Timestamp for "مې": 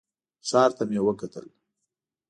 0.89-0.99